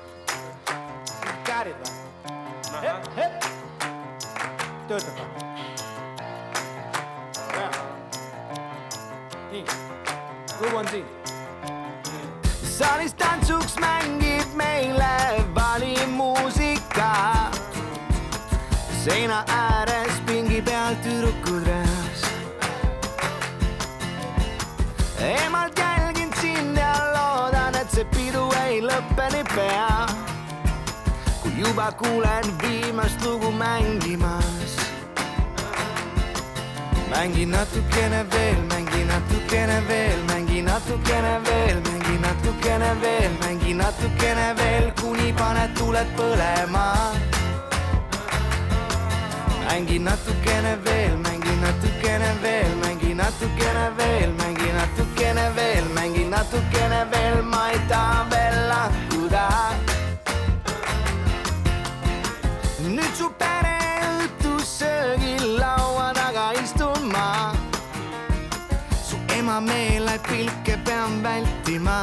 [4.92, 5.26] Töötab või?
[9.52, 9.64] nii,
[10.60, 11.06] lugu on siin.
[12.72, 17.12] saalis tantsuks mängib meile valimuusika.
[19.04, 22.26] seina ääres pingi peal tüdrukud reas.
[25.30, 29.92] emalt jälgin sind ja loodan, et see pidu ei lõppe niipea
[31.42, 34.81] kui juba kuulen viimast lugu mängimas.
[37.12, 44.92] Mängi natukene veel, mängi natukene veel, mängi natukene veel, mängi natukene veel, mängi natukene veel,
[45.00, 46.86] kuni paned tuled põlema.
[49.68, 57.42] mängi natukene veel, mängi natukene veel, mängi natukene veel, mängi natukene veel, mängi natukene veel,
[57.42, 59.91] ma ei taha veel lahkuda
[69.62, 71.98] meeleid pilke pean vältima.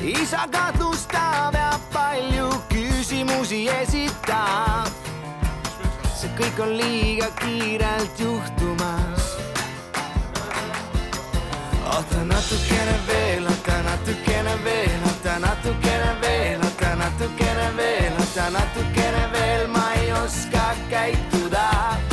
[0.00, 4.88] isa kahtlustab ja palju küsimusi esitab.
[6.20, 9.30] see kõik on liiga kiirelt juhtumas
[12.00, 19.66] oota natukene veel, oota natukene veel, oota natukene veel, oota natukene veel, oota natukene veel,
[19.68, 22.09] ma ei oska käituda.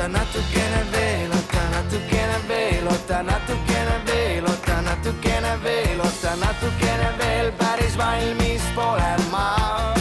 [0.00, 7.52] Oota natukene veel, oota natukene veel, oota natukene veel, oota natukene veel, oota natukene veel,
[7.58, 9.99] päris valmis pole ma.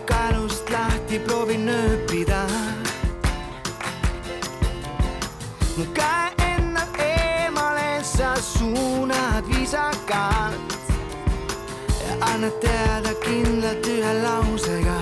[0.00, 2.46] Pluusi kaelust lahti proovin nööpida.
[5.76, 10.72] mu käe enda eemale sa suunad viisakalt
[12.00, 14.98] ja annad teada kindlalt ühe lausega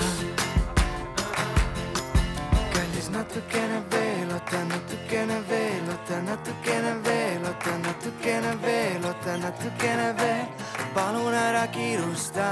[2.73, 10.47] kallis natukene veel, oota natukene veel, oota natukene veel, oota natukene veel, oota natukene veel,
[10.95, 12.49] palun ära kiirusta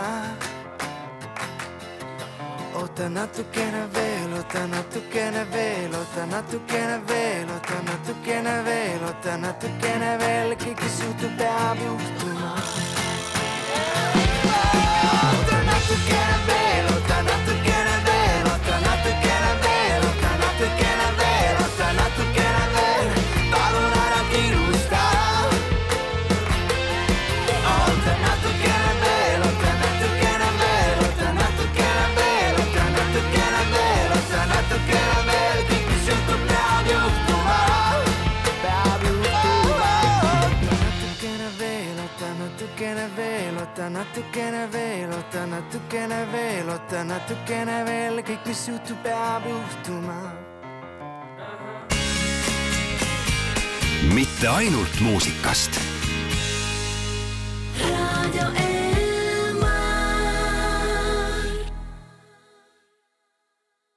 [2.96, 10.56] oota natukene veel, oota natukene veel, oota natukene veel, oota natukene veel, oota natukene veel,
[10.56, 12.52] keegi suutub, peab juhtuma.
[15.28, 16.65] oota natukene veel.
[43.86, 50.18] oota natukene veel, oota natukene veel, oota natukene veel, kõik, mis juhtub, peab juhtuma.
[54.14, 55.78] mitte ainult muusikast.
[57.78, 58.75] raadio E.